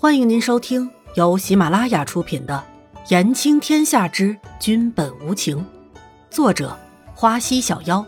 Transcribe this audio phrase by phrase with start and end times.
[0.00, 2.64] 欢迎您收听由喜马拉雅出品的
[3.10, 5.58] 《言情天下之君本无情》，
[6.30, 6.78] 作者
[7.16, 8.06] 花溪小妖，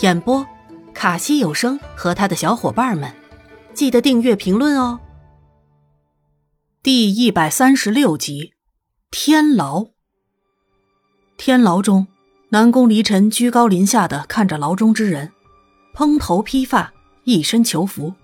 [0.00, 0.46] 演播
[0.94, 3.14] 卡西有声和他的小伙伴们。
[3.74, 4.98] 记得订阅、评论哦。
[6.82, 8.54] 第一百三十六集，
[9.10, 9.88] 天牢。
[11.36, 12.06] 天牢中，
[12.48, 15.32] 南宫离尘居高临下的看着牢中之人，
[15.92, 16.94] 蓬头披发，
[17.24, 18.14] 一身囚服，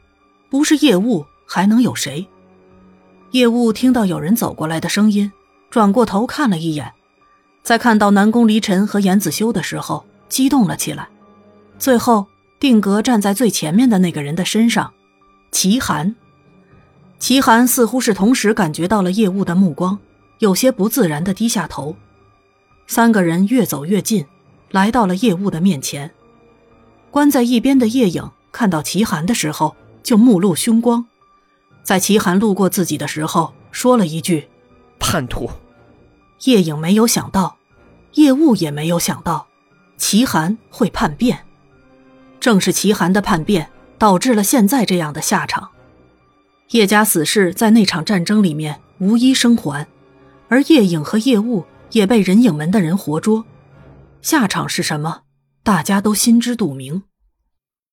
[0.48, 2.26] 不是夜雾还能有谁？
[3.32, 5.32] 叶雾听到有人走过来的声音，
[5.70, 6.92] 转过头看了一眼，
[7.62, 11.08] 在看到南宫离尘和严子修的时候，激动了起来。
[11.78, 12.26] 最后
[12.60, 14.92] 定格站在最前面的那个人的身上，
[15.50, 16.14] 齐寒。
[17.18, 19.98] 齐寒似乎是同时感觉到了叶雾的目光，
[20.40, 21.96] 有些不自然的低下头。
[22.86, 24.26] 三个人越走越近，
[24.70, 26.10] 来到了叶雾的面前。
[27.10, 31.06] 关在一边的叶影看到齐寒的时候，就目露凶光。
[31.82, 34.48] 在齐寒路过自己的时候，说了一句
[34.98, 35.50] ：“叛徒。”
[36.44, 37.56] 叶影没有想到，
[38.14, 39.46] 叶雾也没有想到，
[39.96, 41.44] 齐寒会叛变。
[42.40, 45.70] 正是齐寒的叛变，导致了现在这样的下场。
[46.70, 49.86] 叶家死士在那场战争里面无一生还，
[50.48, 53.44] 而叶影和叶雾也被人影门的人活捉。
[54.20, 55.22] 下场是什么？
[55.62, 57.04] 大家都心知肚明。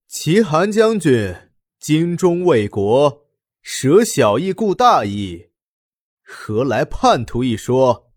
[0.07, 1.35] 齐寒将军
[1.79, 3.28] 精忠为国。
[3.71, 5.51] 舍小义顾大义，
[6.23, 8.09] 何来叛徒一说？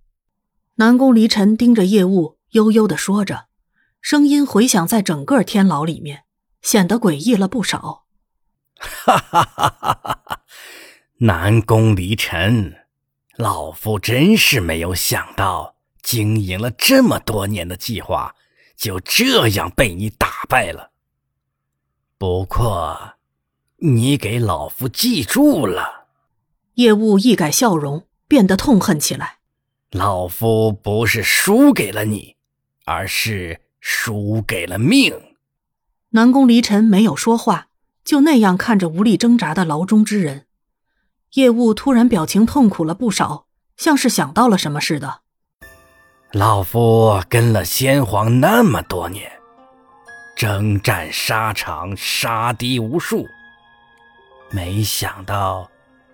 [0.77, 3.48] 南宫离尘盯着夜雾，悠悠的说着，
[4.00, 6.25] 声音回响在整个天牢里面，
[6.62, 8.06] 显得诡异了不少。
[8.78, 10.41] 哈哈哈哈哈哈！
[11.19, 12.75] 南宫离尘，
[13.37, 18.34] 老夫真是没有想到，经营了这么多年的计划，
[18.75, 20.92] 就这样被你打败了。
[22.16, 23.19] 不过。
[23.84, 26.06] 你给老夫记住了。
[26.75, 29.38] 叶雾一改笑容，变得痛恨起来。
[29.91, 32.36] 老夫不是输给了你，
[32.84, 35.12] 而是输给了命。
[36.10, 37.66] 南宫离尘没有说话，
[38.04, 40.47] 就那样看着无力挣扎的牢中之人。
[41.32, 45.22] 叶雾突然表情痛苦了不少，像是想到了什么似的。
[46.31, 49.28] 老夫跟了先皇那么多年，
[50.37, 53.26] 征战沙场，杀敌无数。
[54.52, 55.70] 没想到，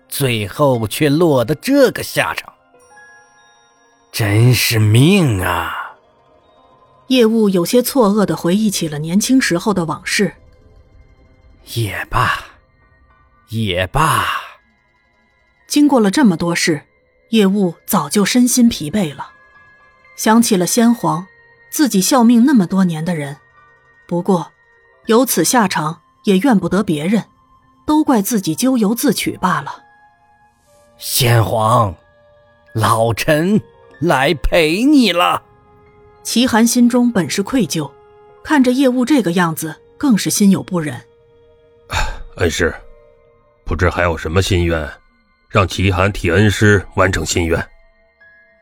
[0.07, 2.53] 最后却落得这个下场，
[4.11, 5.97] 真是命啊！
[7.07, 10.35] 叶雾有些错愕的回忆起了年轻时候的往事。
[11.73, 12.45] 也罢，
[13.49, 14.25] 也罢。
[15.67, 16.83] 经过了这么多事，
[17.31, 19.31] 叶雾早就身心疲惫了，
[20.15, 21.27] 想起了先皇，
[21.69, 23.37] 自己效命那么多年的人。
[24.07, 24.53] 不过，
[25.07, 27.25] 有此下场，也怨不得别人。
[27.89, 29.83] 都怪自己咎由自取罢了。
[30.99, 31.95] 先皇，
[32.75, 33.59] 老臣
[33.99, 35.41] 来陪你了。
[36.21, 37.91] 齐寒心中本是愧疚，
[38.43, 41.01] 看着叶雾这个样子，更是心有不忍。
[42.35, 42.71] 恩师，
[43.65, 44.87] 不知还有什么心愿，
[45.49, 47.67] 让齐寒替恩师完成心愿。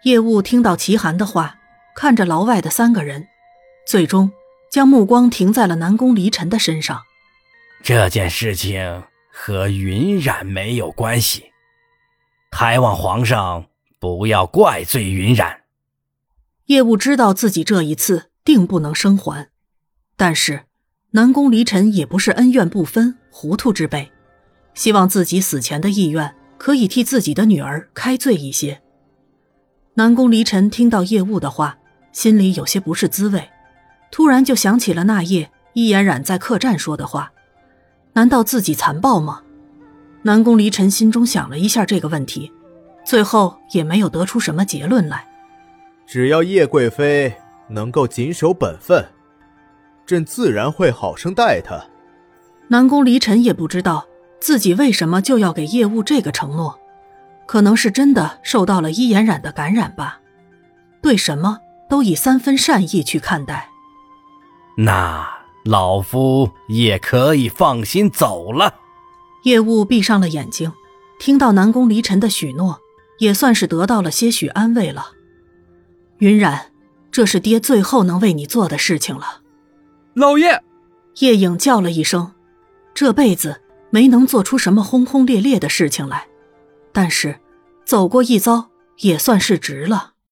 [0.05, 1.57] 叶雾听到齐寒的话，
[1.97, 3.27] 看着牢外的三个人，
[3.85, 4.31] 最终
[4.71, 7.01] 将目光停在了南宫离尘的身上。
[7.83, 9.03] 这件事情。
[9.40, 11.44] 和云染没有关系，
[12.52, 13.68] 还望皇上
[14.00, 15.62] 不要怪罪云染。
[16.66, 19.50] 叶雾知道自己这一次定不能生还，
[20.18, 20.64] 但是
[21.12, 24.12] 南宫离尘也不是恩怨不分、糊涂之辈，
[24.74, 28.81] 希望自己死前的意愿可以替自己的女儿开罪一些。
[29.94, 31.78] 南宫离尘听到叶雾的话，
[32.12, 33.48] 心里有些不是滋味，
[34.12, 37.31] 突然就想起了那夜伊嫣染在客栈说的话。
[38.17, 39.41] 难道自己残暴吗？
[40.23, 42.51] 南宫离尘心中想了一下这个问题，
[43.05, 45.28] 最后也没有得出什么结论来。
[46.07, 47.31] 只要叶贵妃
[47.69, 49.06] 能够谨守本分，
[50.03, 51.79] 朕自然会好生待她。
[52.69, 54.07] 南宫离尘也不知道
[54.39, 56.79] 自己为什么就要给叶雾这个承诺，
[57.45, 60.21] 可能是真的受到了伊颜染的感染吧，
[61.03, 63.69] 对什么都以三分善意去看待。
[64.75, 65.37] 那。
[65.68, 68.75] 老夫也可以放心走了。
[69.44, 70.72] 叶雾闭上了眼睛，
[71.19, 72.80] 听到南宫离尘的许诺，
[73.19, 75.12] 也算是得到了些许安慰了。
[76.19, 76.72] 云染，
[77.12, 79.42] 这是爹最后能为你做的事情了。
[80.14, 80.64] 老爷，
[81.19, 82.31] 叶影叫了一声，
[82.94, 86.28] 这辈子没能做出什么轰轰烈烈的事情来，
[86.92, 87.40] 但是
[87.86, 88.69] 走过一遭
[89.00, 90.14] 也算是值了。